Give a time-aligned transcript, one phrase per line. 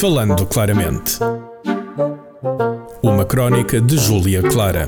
[0.00, 1.18] Falando claramente.
[3.02, 4.86] Uma crónica de Júlia Clara.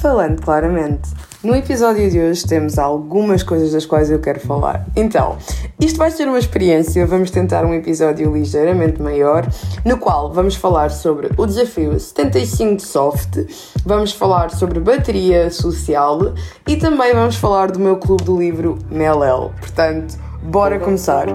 [0.00, 1.10] Falando claramente.
[1.42, 4.86] No episódio de hoje temos algumas coisas das quais eu quero falar.
[4.94, 5.36] Então,
[5.80, 9.44] isto vai ser uma experiência, vamos tentar um episódio ligeiramente maior,
[9.84, 13.38] no qual vamos falar sobre o desafio 75 Soft,
[13.84, 16.34] vamos falar sobre bateria social
[16.68, 19.52] e também vamos falar do meu clube do livro Melel.
[19.58, 21.26] Portanto, bora começar.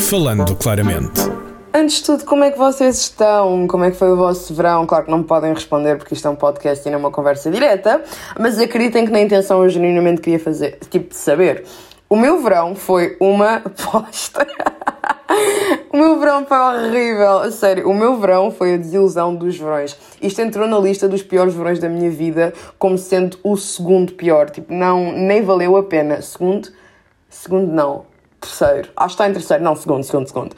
[0.00, 1.30] Falando claramente.
[1.74, 3.66] Antes de tudo, como é que vocês estão?
[3.66, 4.84] Como é que foi o vosso verão?
[4.86, 7.10] Claro que não me podem responder porque isto é um podcast e não é uma
[7.10, 8.04] conversa direta,
[8.38, 11.64] mas acreditem que na intenção eu genuinamente queria fazer, tipo, de saber.
[12.10, 14.46] O meu verão foi uma posta.
[15.90, 17.88] o meu verão foi horrível, sério.
[17.88, 19.96] O meu verão foi a desilusão dos verões.
[20.20, 24.50] Isto entrou na lista dos piores verões da minha vida como sendo o segundo pior.
[24.50, 26.20] Tipo, não, nem valeu a pena.
[26.20, 26.68] Segundo,
[27.30, 28.04] segundo não.
[28.38, 28.90] Terceiro.
[28.94, 29.64] Acho que está em terceiro.
[29.64, 30.56] Não, segundo, segundo, segundo.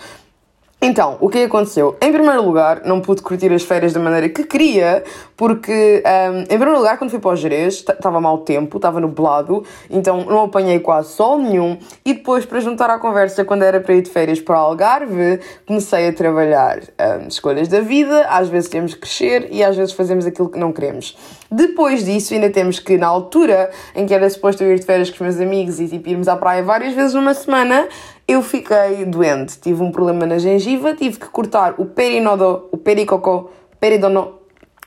[0.86, 1.96] Então, o que aconteceu?
[1.98, 5.02] Em primeiro lugar, não pude curtir as férias da maneira que queria,
[5.34, 9.64] porque, um, em primeiro lugar, quando fui para o Jerez, estava mau tempo, estava nublado,
[9.88, 11.78] então não apanhei quase sol nenhum.
[12.04, 16.06] E depois, para juntar à conversa, quando era para ir de férias para Algarve, comecei
[16.06, 18.26] a trabalhar um, escolhas da vida.
[18.28, 21.16] Às vezes temos que crescer e às vezes fazemos aquilo que não queremos.
[21.50, 25.08] Depois disso, ainda temos que, na altura em que era suposto eu ir de férias
[25.08, 27.88] com os meus amigos e tipo, irmos à praia várias vezes numa semana,
[28.26, 33.50] eu fiquei doente, tive um problema na gengiva, tive que cortar o perinodo, o pericocó,
[33.78, 34.38] peridono,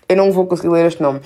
[0.09, 1.21] eu não vou conseguir ler este nome.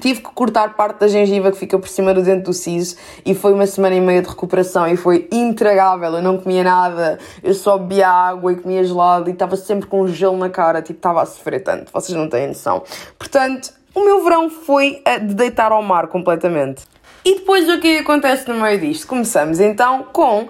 [0.00, 3.34] Tive que cortar parte da gengiva que fica por cima do dente do siso e
[3.34, 6.14] foi uma semana e meia de recuperação e foi intragável.
[6.14, 10.06] Eu não comia nada, eu só bebia água e comia gelado e estava sempre com
[10.06, 12.84] gelo na cara, tipo, estava a sofrer tanto, vocês não têm noção.
[13.18, 16.82] Portanto, o meu verão foi de deitar ao mar completamente.
[17.24, 19.06] E depois o que acontece no meio disto?
[19.06, 20.48] Começamos então com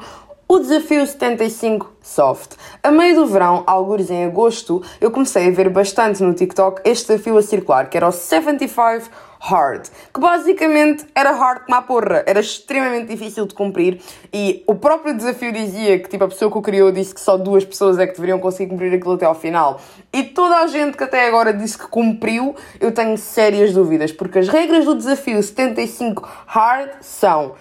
[0.48, 2.52] o desafio 75 Soft.
[2.82, 7.08] A meio do verão, alguns em agosto, eu comecei a ver bastante no TikTok este
[7.08, 9.10] desafio a circular, que era o 75
[9.41, 14.00] Hard, que basicamente era hard como a porra, era extremamente difícil de cumprir
[14.32, 17.37] e o próprio desafio dizia que tipo, a pessoa que o criou disse que só
[17.37, 19.81] duas pessoas é que deveriam conseguir cumprir aquilo até ao final.
[20.12, 24.41] E toda a gente que até agora disse que cumpriu, eu tenho sérias dúvidas, porque
[24.41, 27.54] as regras do desafio 75 Hard são: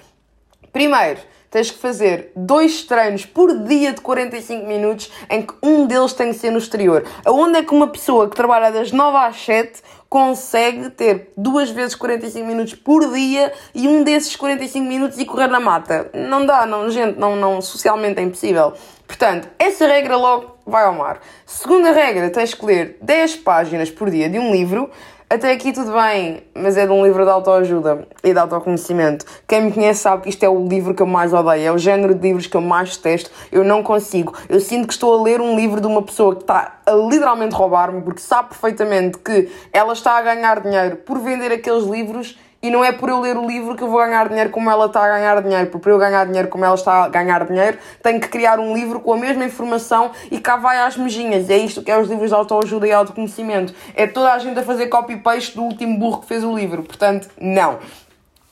[0.74, 6.14] primeiro, tens que fazer dois treinos por dia de 45 minutos, em que um deles
[6.14, 7.06] tem que ser no exterior.
[7.26, 11.96] Aonde é que uma pessoa que trabalha das 9 às 7 consegue ter duas vezes
[11.96, 16.10] 45 minutos por dia e um desses 45 minutos e correr na mata?
[16.14, 18.74] Não dá, não, gente, não, não, socialmente é impossível.
[19.06, 21.22] Portanto, essa regra logo vai ao mar.
[21.46, 24.90] Segunda regra, tens que ler 10 páginas por dia de um livro
[25.30, 29.26] até aqui tudo bem, mas é de um livro de autoajuda e de autoconhecimento.
[29.46, 31.78] Quem me conhece sabe que isto é o livro que eu mais odeio, é o
[31.78, 33.30] género de livros que eu mais detesto.
[33.52, 34.34] Eu não consigo.
[34.48, 37.54] Eu sinto que estou a ler um livro de uma pessoa que está a literalmente
[37.54, 42.70] roubar-me, porque sabe perfeitamente que ela está a ganhar dinheiro por vender aqueles livros e
[42.70, 45.04] não é por eu ler o livro que eu vou ganhar dinheiro como ela está
[45.04, 45.68] a ganhar dinheiro.
[45.68, 48.74] Porque para eu ganhar dinheiro como ela está a ganhar dinheiro, tenho que criar um
[48.74, 51.50] livro com a mesma informação e cá vai às mejinhas.
[51.50, 53.74] É isto que é os livros de autoajuda e autoconhecimento.
[53.96, 56.84] É toda a gente a fazer copy-paste do último burro que fez o livro.
[56.84, 57.78] Portanto, não.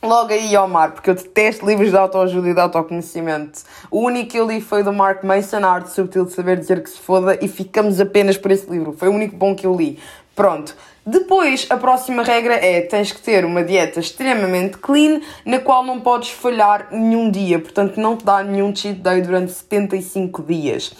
[0.03, 3.61] Logo aí ao mar, porque eu detesto livros de autoajuda e de autoconhecimento.
[3.89, 6.83] O único que eu li foi do Mark Mason, A Arte Subtil de Saber Dizer
[6.83, 8.93] Que Se Foda, e ficamos apenas por esse livro.
[8.93, 9.99] Foi o único bom que eu li.
[10.35, 10.75] Pronto.
[11.05, 15.99] Depois, a próxima regra é: tens que ter uma dieta extremamente clean, na qual não
[15.99, 20.95] podes falhar nenhum dia, portanto, não te dá nenhum cheat day durante 75 dias.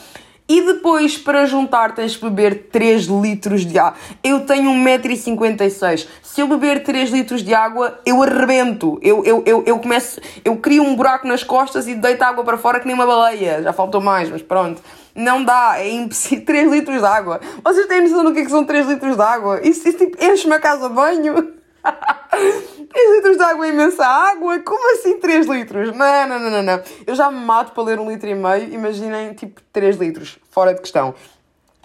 [0.48, 3.98] E depois, para juntar, tens de beber 3 litros de água.
[4.24, 6.08] Eu tenho 1,56m.
[6.22, 9.00] Se eu beber 3 litros de água, eu arrebento.
[9.02, 10.22] Eu, eu, eu, eu começo.
[10.44, 13.64] Eu crio um buraco nas costas e deito água para fora que nem uma baleia.
[13.64, 14.84] Já faltou mais, mas pronto.
[15.16, 16.44] Não dá, é impossível.
[16.46, 17.40] 3 litros de água.
[17.64, 19.62] Vocês têm noção do que, é que são 3 litros de água?
[19.64, 21.34] Isso, isso tipo, enche-me a casa banho.
[21.82, 24.60] 3 litros de água é imensa água?
[24.60, 25.96] Como assim 3 litros?
[25.96, 26.84] Não, não, não, não, não.
[27.08, 30.74] Eu já me mato para ler um litro e meio, imaginem tipo 3 litros, fora
[30.74, 31.16] de questão.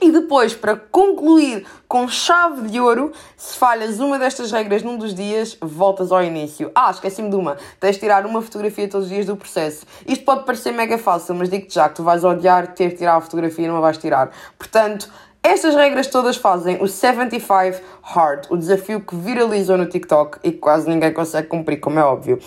[0.02, 5.14] E depois, para concluir com chave de ouro, se falhas uma destas regras num dos
[5.14, 6.70] dias, voltas ao início.
[6.74, 7.58] Ah, esqueci-me de uma.
[7.78, 9.84] Tens de tirar uma fotografia todos os dias do processo.
[10.06, 13.16] Isto pode parecer mega fácil, mas digo-te já que tu vais odiar ter que tirar
[13.16, 14.30] a fotografia e não a vais tirar.
[14.58, 15.10] Portanto,
[15.42, 20.58] estas regras todas fazem o 75 Hard, o desafio que viralizou no TikTok e que
[20.58, 22.38] quase ninguém consegue cumprir, como é óbvio.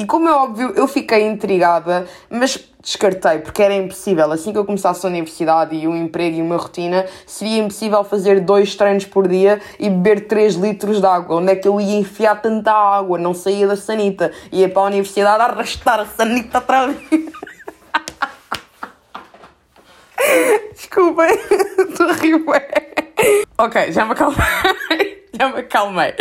[0.00, 4.30] E como é óbvio, eu fiquei intrigada, mas descartei, porque era impossível.
[4.30, 8.38] Assim que eu começasse a universidade e o emprego e uma rotina, seria impossível fazer
[8.38, 11.38] dois treinos por dia e beber 3 litros de água.
[11.38, 13.18] Onde é que eu ia enfiar tanta água?
[13.18, 14.30] Não saía da sanita.
[14.52, 16.96] Ia para a universidade arrastar a sanita atrás.
[20.74, 21.30] Desculpem,
[21.90, 22.44] estou a rir.
[23.58, 25.18] Ok, já me acalmei.
[25.38, 26.14] Já me acalmei.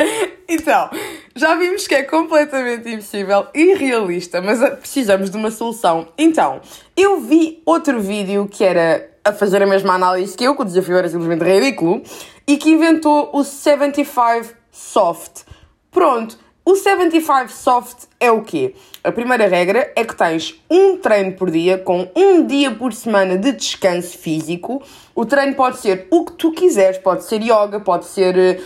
[0.48, 0.92] Então,
[1.38, 6.08] já vimos que é completamente impossível e irrealista, mas precisamos de uma solução.
[6.18, 6.60] Então,
[6.96, 10.66] eu vi outro vídeo que era a fazer a mesma análise que eu, que o
[10.66, 12.02] desafio era simplesmente ridículo,
[12.48, 15.44] e que inventou o 75 Soft.
[15.92, 18.74] Pronto, o 75 Soft é o quê?
[19.04, 23.38] A primeira regra é que tens um treino por dia, com um dia por semana
[23.38, 24.82] de descanso físico.
[25.16, 28.60] O treino pode ser o que tu quiseres, pode ser yoga, pode ser eh,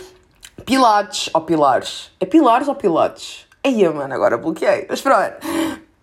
[0.64, 2.10] pilates ou pilares.
[2.20, 3.46] É pilares ou pilates?
[3.64, 4.86] Aí, mano, agora bloqueei.
[4.88, 5.36] Mas pronto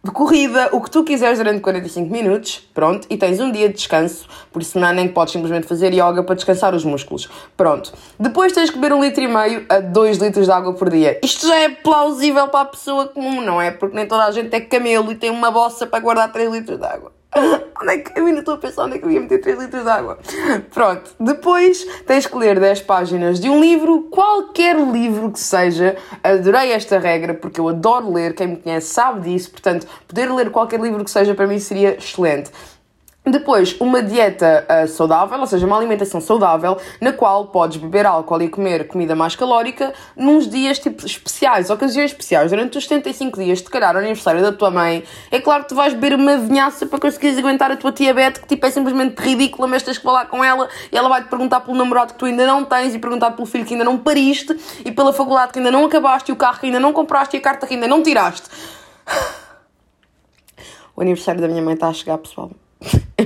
[0.01, 3.75] de corrida, o que tu quiseres durante 45 minutos, pronto, e tens um dia de
[3.75, 7.91] descanso por semana em que podes simplesmente fazer yoga para descansar os músculos, pronto.
[8.17, 11.19] Depois tens que beber um litro e meio a 2 litros de água por dia.
[11.21, 13.71] Isto já é plausível para a pessoa comum, não é?
[13.71, 16.79] Porque nem toda a gente é camelo e tem uma bossa para guardar 3 litros
[16.79, 17.18] de água.
[17.81, 19.57] Onde é que eu ainda estou a pensar onde é que eu ia meter 3
[19.57, 20.19] litros de água?
[20.73, 25.95] Pronto, depois tens que ler 10 páginas de um livro, qualquer livro que seja.
[26.21, 30.51] Adorei esta regra porque eu adoro ler, quem me conhece sabe disso, portanto, poder ler
[30.51, 32.51] qualquer livro que seja para mim seria excelente.
[33.31, 38.41] Depois, uma dieta uh, saudável, ou seja, uma alimentação saudável, na qual podes beber álcool
[38.41, 42.49] e comer comida mais calórica nos dias tipo, especiais, ocasiões especiais.
[42.49, 45.75] Durante os 75 dias, de calhar, o aniversário da tua mãe, é claro que tu
[45.75, 49.67] vais beber uma vinhaça para conseguires aguentar a tua diabetes, que tipo, é simplesmente ridícula,
[49.67, 52.47] mas tens que falar com ela e ela vai-te perguntar pelo namorado que tu ainda
[52.47, 55.71] não tens e perguntar pelo filho que ainda não pariste e pela faculdade que ainda
[55.71, 58.01] não acabaste e o carro que ainda não compraste e a carta que ainda não
[58.01, 58.49] tiraste.
[60.95, 62.51] O aniversário da minha mãe está a chegar, pessoal.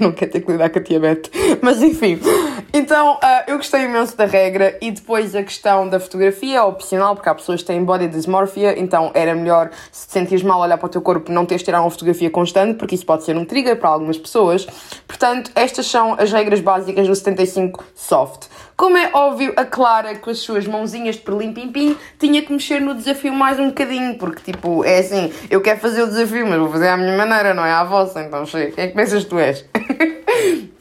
[0.03, 1.31] Não quero ter que lidar com a diabetes.
[1.61, 2.19] Mas enfim.
[2.75, 7.13] Então, uh, eu gostei imenso da regra e depois a questão da fotografia é opcional,
[7.13, 10.79] porque há pessoas que têm body dysmorphia, então era melhor se te sentires mal olhar
[10.79, 13.37] para o teu corpo não teres de tirar uma fotografia constante, porque isso pode ser
[13.37, 14.65] um trigger para algumas pessoas.
[15.07, 18.47] Portanto, estas são as regras básicas do 75 Soft.
[18.75, 22.95] Como é óbvio, a Clara, com as suas mãozinhas de perlim-pim-pim, tinha que mexer no
[22.95, 26.69] desafio mais um bocadinho, porque, tipo, é assim, eu quero fazer o desafio, mas vou
[26.69, 28.71] fazer à minha maneira, não é à vossa, então chega.
[28.71, 29.63] Quem é que pensas que tu és?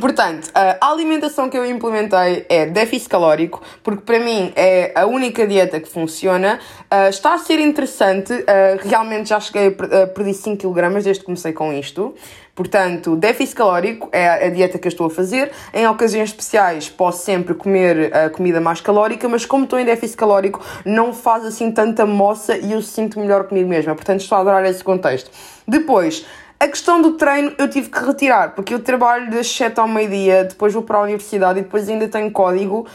[0.00, 5.46] Portanto, a alimentação que eu implementei é déficit calórico, porque para mim é a única
[5.46, 6.58] dieta que funciona.
[6.92, 8.44] Uh, está a ser interessante, uh,
[8.82, 12.14] realmente já cheguei a perder 5 kg desde que comecei com isto.
[12.54, 15.52] Portanto, déficit calórico é a dieta que eu estou a fazer.
[15.74, 20.16] Em ocasiões especiais posso sempre comer a comida mais calórica, mas como estou em déficit
[20.16, 23.94] calórico, não faz assim tanta moça e eu sinto melhor comigo mesma.
[23.94, 25.30] Portanto, estou a adorar esse contexto.
[25.68, 26.24] Depois,
[26.58, 30.44] a questão do treino eu tive que retirar, porque eu trabalho das 7 ao meio-dia,
[30.44, 32.86] depois vou para a universidade e depois ainda tenho código.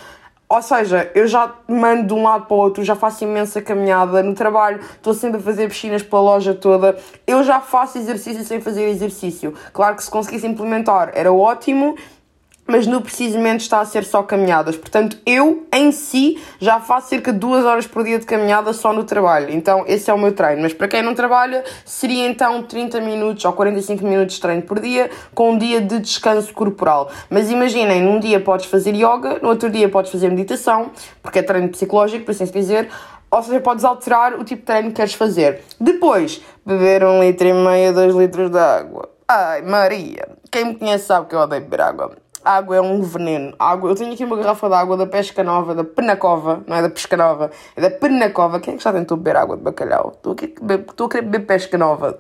[0.50, 4.22] Ou seja, eu já mando de um lado para o outro, já faço imensa caminhada
[4.22, 6.98] no trabalho, estou sempre a fazer piscinas pela loja toda.
[7.26, 9.54] Eu já faço exercício sem fazer exercício.
[9.72, 11.96] Claro que se conseguisse implementar era ótimo,
[12.72, 14.78] mas no precisamente está a ser só caminhadas.
[14.78, 18.94] Portanto, eu em si já faço cerca de duas horas por dia de caminhada só
[18.94, 19.52] no trabalho.
[19.52, 20.62] Então, esse é o meu treino.
[20.62, 24.80] Mas para quem não trabalha, seria então 30 minutos ou 45 minutos de treino por
[24.80, 27.12] dia, com um dia de descanso corporal.
[27.30, 30.92] Mas imaginem, num dia podes fazer yoga, no outro dia podes fazer meditação,
[31.22, 32.90] porque é treino psicológico, por assim dizer.
[33.30, 35.62] Ou seja, podes alterar o tipo de treino que queres fazer.
[35.80, 39.10] Depois, beber um litro e meio, dois litros de água.
[39.28, 40.30] Ai, Maria!
[40.50, 43.54] Quem me conhece sabe que eu odeio beber água água é um veneno.
[43.60, 46.82] Água, eu tenho aqui uma garrafa de água da Pesca Nova, da Penacova, não é
[46.82, 48.60] da Pesca Nova, é da Penacova.
[48.60, 50.14] Quem é que já tentou beber água de bacalhau?
[50.16, 52.20] Estou, a querer beber Pesca Nova.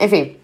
[0.00, 0.36] Enfim,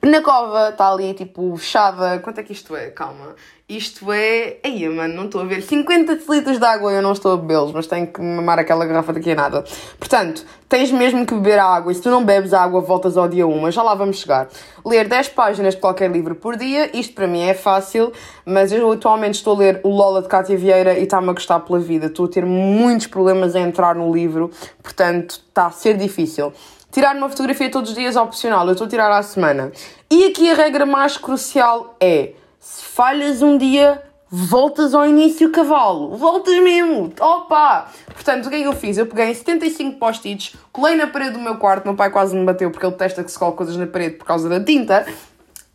[0.00, 2.18] Penacova está ali, tipo, fechada.
[2.20, 2.90] Quanto é que isto é?
[2.90, 3.34] Calma.
[3.70, 4.56] Isto é.
[4.64, 5.62] Aí, mano, não estou a ver.
[5.62, 9.12] 50 litros de água eu não estou a bebê-los, mas tenho que mamar aquela garrafa
[9.12, 9.64] daqui a nada.
[9.96, 13.46] Portanto, tens mesmo que beber água e se tu não bebes água, voltas ao dia
[13.46, 14.48] 1, mas já lá vamos chegar.
[14.84, 18.12] Ler 10 páginas de qualquer livro por dia, isto para mim é fácil,
[18.44, 21.60] mas eu atualmente estou a ler o Lola de Cátia Vieira e está-me a gostar
[21.60, 22.06] pela vida.
[22.06, 24.50] Estou a ter muitos problemas a entrar no livro,
[24.82, 26.52] portanto, está a ser difícil.
[26.90, 29.70] Tirar uma fotografia todos os dias é opcional, eu estou a tirar à semana.
[30.10, 36.14] E aqui a regra mais crucial é se falhas um dia, voltas ao início cavalo.
[36.14, 37.10] Voltas mesmo.
[37.18, 37.90] Opa!
[38.12, 38.98] Portanto, o que é que eu fiz?
[38.98, 41.86] Eu peguei 75 post-its, colei na parede do meu quarto.
[41.86, 44.26] Meu pai quase me bateu porque ele testa que se coloque coisas na parede por
[44.26, 45.06] causa da tinta.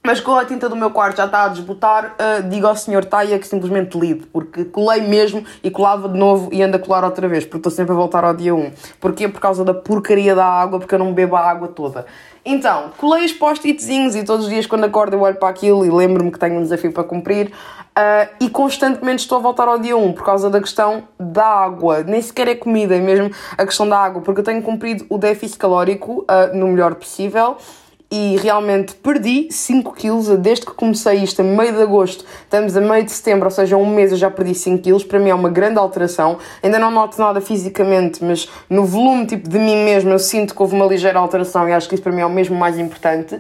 [0.06, 3.04] Mas com a tinta do meu quarto já está a desbotar, uh, digo ao senhor
[3.04, 7.04] Taia que simplesmente lide, porque colei mesmo e colava de novo e ando a colar
[7.04, 8.72] outra vez, porque estou sempre a voltar ao dia 1.
[9.00, 9.28] Porquê?
[9.28, 12.06] Por causa da porcaria da água, porque eu não bebo a água toda.
[12.46, 15.90] Então, colei os post-itzinhos e todos os dias quando acordo eu olho para aquilo e
[15.90, 19.98] lembro-me que tenho um desafio para cumprir uh, e constantemente estou a voltar ao dia
[19.98, 22.04] 1 por causa da questão da água.
[22.04, 25.18] Nem sequer é comida, é mesmo a questão da água, porque eu tenho cumprido o
[25.18, 27.58] déficit calórico uh, no melhor possível
[28.12, 32.82] e realmente perdi 5 quilos desde que comecei isto a meio de agosto, estamos a
[32.82, 35.36] meio de setembro, ou seja, um mês eu já perdi 5 quilos, para mim é
[35.36, 40.12] uma grande alteração, ainda não noto nada fisicamente, mas no volume tipo de mim mesmo
[40.12, 42.30] eu sinto que houve uma ligeira alteração e acho que isso para mim é o
[42.30, 43.40] mesmo mais importante.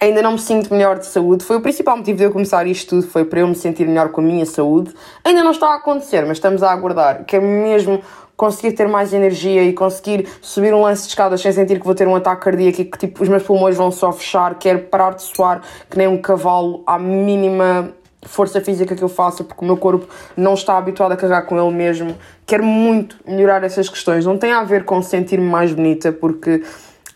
[0.00, 1.44] Ainda não me sinto melhor de saúde.
[1.44, 4.08] Foi o principal motivo de eu começar isto tudo, foi para eu me sentir melhor
[4.08, 4.92] com a minha saúde.
[5.22, 7.24] Ainda não está a acontecer, mas estamos a aguardar.
[7.24, 8.02] Que é mesmo
[8.36, 11.94] conseguir ter mais energia e conseguir subir um lance de escadas sem sentir que vou
[11.94, 15.14] ter um ataque cardíaco e que tipo, os meus pulmões vão só fechar, quero parar
[15.14, 17.92] de suar que nem um cavalo à mínima
[18.24, 21.58] força física que eu faça porque o meu corpo não está habituado a carregar com
[21.58, 22.16] ele mesmo.
[22.46, 24.24] Quero muito melhorar essas questões.
[24.24, 26.62] Não tem a ver com sentir-me mais bonita porque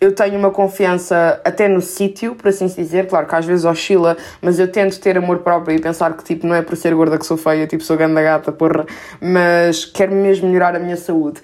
[0.01, 3.07] eu tenho uma confiança até no sítio, por assim dizer.
[3.07, 6.47] Claro que às vezes oscila, mas eu tento ter amor próprio e pensar que tipo,
[6.47, 8.85] não é por ser gorda que sou feia, tipo, sou ganda gata, porra,
[9.21, 11.41] mas quero mesmo melhorar a minha saúde.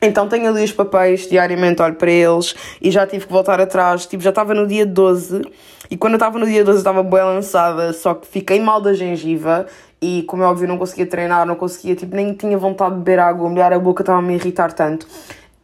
[0.00, 4.04] Então tenho ali os papéis, diariamente olho para eles e já tive que voltar atrás.
[4.04, 5.42] Tipo, já estava no dia 12
[5.88, 8.80] e quando eu estava no dia 12 eu estava bem lançada, só que fiquei mal
[8.80, 9.66] da gengiva
[10.00, 13.20] e, como é óbvio, não conseguia treinar, não conseguia, tipo, nem tinha vontade de beber
[13.20, 15.06] água, molhar a boca estava a me irritar tanto.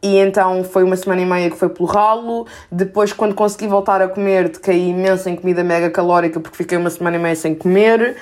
[0.01, 2.47] E então foi uma semana e meia que foi pelo ralo.
[2.71, 6.89] Depois, quando consegui voltar a comer, decaí imenso em comida mega calórica porque fiquei uma
[6.89, 8.15] semana e meia sem comer.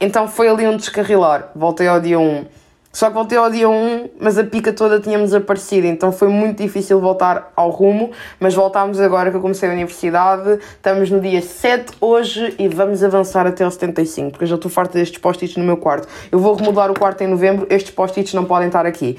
[0.00, 1.50] Então foi ali um descarrilar.
[1.54, 2.44] Voltei ao dia 1.
[2.94, 6.62] Só que voltei ao dia 1, mas a pica toda tinha desaparecido, então foi muito
[6.62, 8.12] difícil voltar ao rumo.
[8.38, 10.60] Mas voltámos agora que eu comecei a universidade.
[10.76, 14.70] Estamos no dia 7 hoje e vamos avançar até ao 75, porque eu já estou
[14.70, 16.06] farta destes post-its no meu quarto.
[16.30, 19.18] Eu vou remodelar o quarto em novembro, estes post-its não podem estar aqui.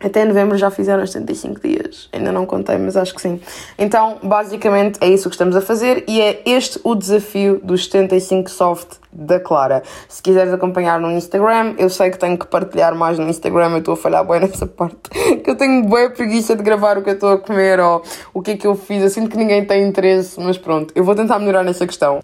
[0.00, 2.08] Até novembro já fizeram os 75 dias.
[2.12, 3.40] Ainda não contei, mas acho que sim.
[3.78, 8.50] Então, basicamente, é isso que estamos a fazer e é este o desafio dos 75
[8.50, 9.82] soft da Clara.
[10.08, 13.78] Se quiseres acompanhar no Instagram, eu sei que tenho que partilhar mais no Instagram, eu
[13.78, 14.96] estou a falhar bem nessa parte.
[15.42, 18.02] Que eu tenho boa preguiça de gravar o que eu estou a comer ou
[18.32, 19.02] o que é que eu fiz.
[19.02, 22.20] Eu sinto que ninguém tem interesse, mas pronto, eu vou tentar melhorar nessa questão.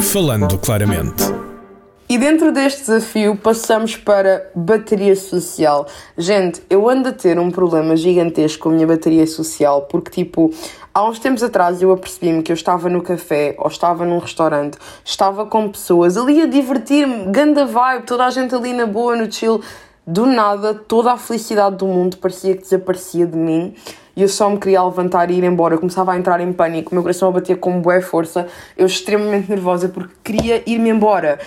[0.00, 1.57] Falando claramente.
[2.10, 5.86] E dentro deste desafio passamos para bateria social.
[6.16, 10.50] Gente, eu ando a ter um problema gigantesco com a minha bateria social porque, tipo,
[10.94, 14.78] há uns tempos atrás eu apercebi-me que eu estava no café ou estava num restaurante,
[15.04, 19.30] estava com pessoas ali a divertir-me, ganda vibe, toda a gente ali na boa, no
[19.30, 19.60] chill.
[20.06, 23.74] Do nada, toda a felicidade do mundo parecia que desaparecia de mim
[24.16, 25.74] e eu só me queria levantar e ir embora.
[25.74, 28.46] Eu começava a entrar em pânico, o meu coração a bater com boa força,
[28.78, 31.38] eu extremamente nervosa porque queria ir-me embora.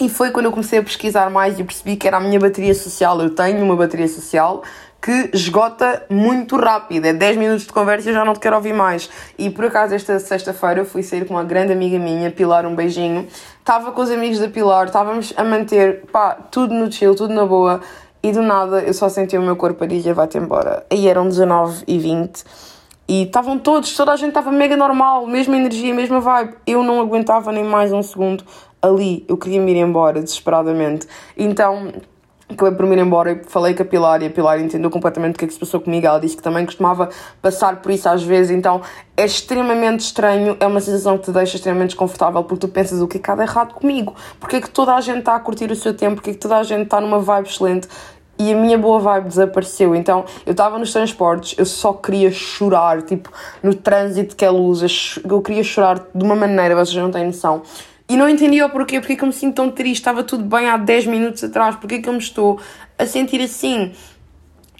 [0.00, 2.72] E foi quando eu comecei a pesquisar mais e percebi que era a minha bateria
[2.72, 3.20] social.
[3.20, 4.62] Eu tenho uma bateria social
[5.02, 7.06] que esgota muito rápido.
[7.06, 9.10] É 10 minutos de conversa e eu já não te quero ouvir mais.
[9.36, 12.76] E por acaso, esta sexta-feira, eu fui sair com uma grande amiga minha, Pilar, um
[12.76, 13.26] beijinho.
[13.58, 17.44] Estava com os amigos da Pilar, estávamos a manter, pá, tudo no chill, tudo na
[17.44, 17.80] boa.
[18.22, 20.86] E do nada, eu só senti o meu corpo a dizer, vai-te embora.
[20.92, 22.44] Aí eram 19 e 20
[23.08, 26.54] e estavam todos, toda a gente estava mega normal, mesma energia, mesma vibe.
[26.66, 28.44] Eu não aguentava nem mais um segundo
[28.80, 29.24] ali.
[29.28, 31.06] Eu queria me ir embora, desesperadamente.
[31.36, 31.92] Então,
[32.48, 35.34] acabei por me ir embora e falei com a Pilar e a Pilar entendeu completamente
[35.34, 36.06] o que é que se passou comigo.
[36.06, 37.10] Ela disse que também costumava
[37.42, 38.80] passar por isso às vezes, então
[39.16, 43.06] é extremamente estranho, é uma sensação que te deixa extremamente desconfortável porque tu pensas o
[43.06, 45.40] que é que há de errado comigo, porque é que toda a gente está a
[45.40, 47.86] curtir o seu tempo, porque é que toda a gente está numa vibe excelente
[48.38, 49.94] e a minha boa vibe desapareceu.
[49.94, 53.30] Então eu estava nos transportes, eu só queria chorar, tipo
[53.62, 54.86] no trânsito que ela usa,
[55.28, 57.62] eu queria chorar de uma maneira, vocês não têm noção.
[58.08, 60.42] E não entendia o porquê, porque é que eu me sinto tão triste, estava tudo
[60.42, 62.58] bem há 10 minutos atrás, porque é que eu me estou
[62.98, 63.92] a sentir assim?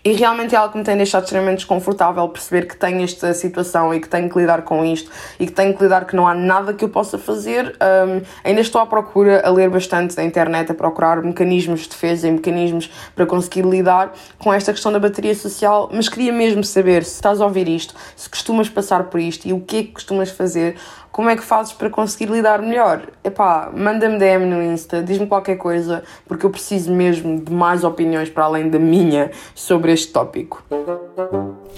[0.03, 3.93] E realmente é algo que me tem deixado extremamente desconfortável perceber que tenho esta situação
[3.93, 6.35] e que tenho que lidar com isto e que tenho que lidar que não há
[6.35, 7.77] nada que eu possa fazer.
[8.07, 12.29] Um, ainda estou à procura, a ler bastante na internet, a procurar mecanismos de defesa
[12.29, 17.05] e mecanismos para conseguir lidar com esta questão da bateria social, mas queria mesmo saber
[17.05, 19.93] se estás a ouvir isto, se costumas passar por isto e o que é que
[19.93, 20.77] costumas fazer
[21.11, 23.03] como é que fazes para conseguir lidar melhor?
[23.25, 28.31] Epá, manda-me DM no Insta, diz-me qualquer coisa, porque eu preciso mesmo de mais opiniões
[28.31, 30.63] para além da minha sobre este tópico.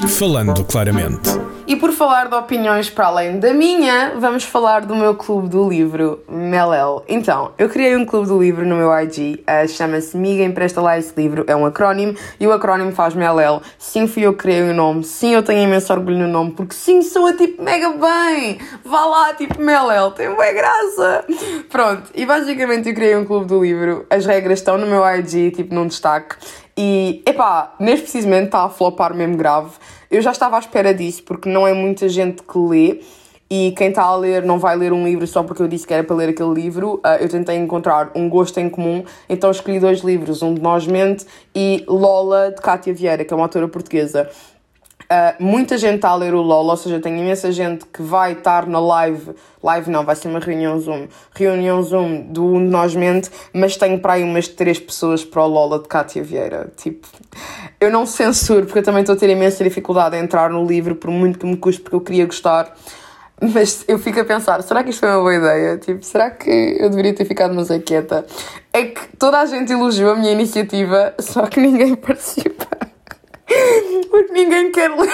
[0.08, 1.30] Falando claramente.
[1.66, 5.68] E por falar de opiniões para além da minha, vamos falar do meu clube do
[5.68, 7.04] livro, Melel.
[7.08, 10.98] Então, eu criei um clube do livro no meu IG, uh, chama-se Miga Empresta Lá
[10.98, 13.62] Esse Livro, é um acrónimo, e o acrónimo faz Melel.
[13.78, 16.74] Sim, fui eu que criei o nome, sim, eu tenho imenso orgulho no nome, porque
[16.74, 18.58] sim, soa tipo mega bem!
[18.84, 21.24] Vá lá, tipo Melel, tem boa graça!
[21.70, 25.52] Pronto, e basicamente eu criei um clube do livro, as regras estão no meu IG,
[25.52, 26.34] tipo num destaque,
[26.76, 29.70] e, epá, neste precisamente está a flopar mesmo grave.
[30.10, 33.00] Eu já estava à espera disso, porque não é muita gente que lê.
[33.52, 35.92] E quem está a ler não vai ler um livro só porque eu disse que
[35.92, 37.00] era para ler aquele livro.
[37.04, 40.86] Uh, eu tentei encontrar um gosto em comum, então escolhi dois livros, um de Nós
[40.86, 44.30] Mente e Lola, de Cátia Vieira, que é uma autora portuguesa.
[45.10, 48.30] Uh, muita gente está a ler o LOL, ou seja, tem imensa gente que vai
[48.30, 49.32] estar na live.
[49.60, 51.08] Live não, vai ser uma reunião Zoom.
[51.34, 55.42] Reunião Zoom do Um de Nós Mente, mas tenho para aí umas três pessoas para
[55.42, 56.72] o LOL de Cátia Vieira.
[56.76, 57.08] Tipo,
[57.80, 60.94] eu não censuro, porque eu também estou a ter imensa dificuldade em entrar no livro,
[60.94, 62.72] por muito que me custe, porque eu queria gostar.
[63.40, 65.76] Mas eu fico a pensar, será que isto foi uma boa ideia?
[65.76, 68.24] Tipo, será que eu deveria ter ficado mais quieta?
[68.72, 72.89] É que toda a gente elogiou a minha iniciativa, só que ninguém participa.
[74.10, 75.10] Porque ninguém quer ler.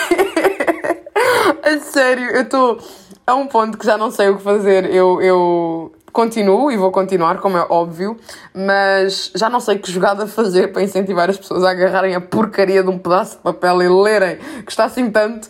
[1.62, 2.78] A sério, eu estou
[3.26, 4.92] a um ponto que já não sei o que fazer.
[4.92, 8.16] Eu, eu continuo e vou continuar, como é óbvio,
[8.54, 12.82] mas já não sei que jogada fazer para incentivar as pessoas a agarrarem a porcaria
[12.82, 15.48] de um pedaço de papel e lerem, que está assim tanto.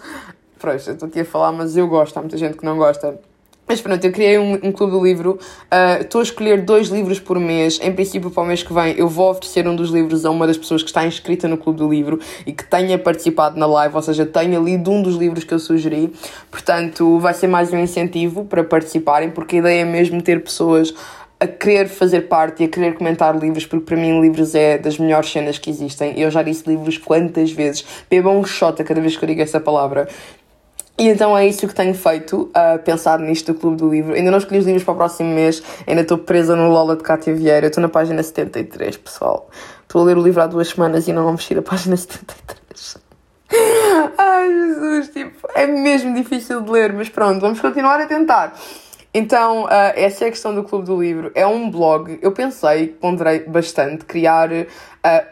[0.58, 3.20] Pronto, eu estou aqui a falar, mas eu gosto, há muita gente que não gosta.
[3.68, 7.18] Mas pronto, eu criei um, um clube do livro, uh, estou a escolher dois livros
[7.18, 7.80] por mês.
[7.82, 10.46] Em princípio, para o mês que vem, eu vou oferecer um dos livros a uma
[10.46, 13.96] das pessoas que está inscrita no clube do livro e que tenha participado na live,
[13.96, 16.12] ou seja, tenha lido um dos livros que eu sugeri.
[16.48, 20.94] Portanto, vai ser mais um incentivo para participarem, porque a ideia é mesmo ter pessoas
[21.38, 24.96] a querer fazer parte e a querer comentar livros, porque para mim livros é das
[24.96, 26.18] melhores cenas que existem.
[26.18, 27.84] Eu já disse livros quantas vezes.
[28.08, 30.08] Bebam um shot a cada vez que eu digo essa palavra.
[30.98, 34.14] E então é isso que tenho feito, a pensar nisto do Clube do Livro.
[34.14, 37.02] Ainda não escolhi os livros para o próximo mês, ainda estou presa no Lola de
[37.02, 37.66] Cátia Vieira.
[37.66, 39.50] Estou na página 73, pessoal.
[39.82, 42.96] Estou a ler o livro há duas semanas e não vou mexer a página 73.
[44.18, 48.54] Ai, Jesus, tipo, é mesmo difícil de ler, mas pronto, vamos continuar a tentar.
[49.18, 51.32] Então, uh, essa é a questão do Clube do Livro.
[51.34, 52.18] É um blog.
[52.20, 54.66] Eu pensei, ponderei bastante, criar uh,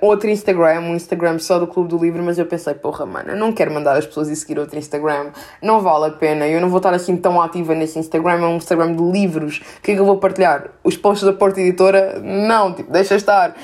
[0.00, 3.52] outro Instagram, um Instagram só do Clube do Livro, mas eu pensei, porra, mano, não
[3.52, 5.32] quero mandar as pessoas ir seguir outro Instagram.
[5.60, 6.48] Não vale a pena.
[6.48, 8.42] Eu não vou estar assim tão ativa nesse Instagram.
[8.42, 9.58] É um Instagram de livros.
[9.58, 10.70] O que é que eu vou partilhar?
[10.82, 12.18] Os posts da Porta Editora?
[12.20, 13.54] Não, tipo, deixa estar.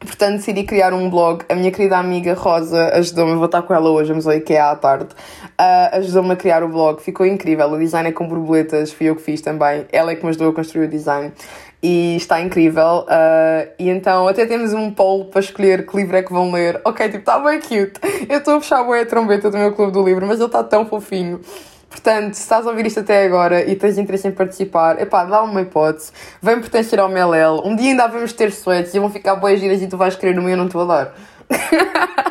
[0.00, 1.44] Portanto, decidi criar um blog.
[1.46, 4.76] A minha querida amiga Rosa ajudou-me, vou estar com ela hoje, vamos ao IKEA à
[4.76, 5.14] tarde.
[5.60, 7.70] Uh, ajudou-me a criar o blog, ficou incrível.
[7.70, 9.84] O design é com borboletas, fui eu que fiz também.
[9.92, 11.30] Ela é que me ajudou a construir o design
[11.82, 13.04] e está incrível.
[13.04, 16.80] Uh, e então, até temos um poll para escolher que livro é que vão ler.
[16.82, 18.00] Ok, tipo, está bem cute.
[18.26, 20.86] Eu estou a fechar a trombeta do meu clube do livro, mas ele está tão
[20.86, 21.40] fofinho.
[21.90, 25.42] Portanto, se estás a ouvir isto até agora e tens interesse em participar, epá, dá
[25.42, 26.12] uma hipótese.
[26.40, 27.62] Vem pertencer ao MLL.
[27.64, 30.36] Um dia ainda vamos ter sweats e vão ficar boas giras e tu vais querer
[30.36, 31.12] no meu e eu não te vou dar.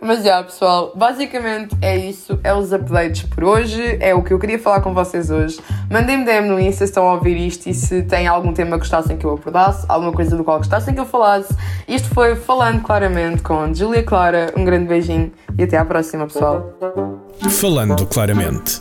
[0.00, 2.40] Mas já, pessoal, basicamente é isso.
[2.42, 3.98] É os updates por hoje.
[4.00, 5.60] É o que eu queria falar com vocês hoje.
[5.90, 8.78] Mandem-me DM no Insta se estão a ouvir isto e se têm algum tema que
[8.78, 11.54] gostassem que eu abordasse, alguma coisa do qual gostassem que eu falasse.
[11.86, 14.52] Isto foi Falando Claramente com Julia Clara.
[14.56, 17.19] Um grande beijinho e até à próxima, pessoal.
[17.48, 18.78] Falando Claramente.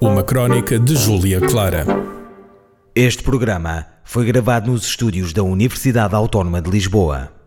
[0.00, 1.84] Uma crónica de Júlia Clara.
[2.94, 7.37] Este programa foi gravado nos estúdios da Universidade Autónoma de Lisboa.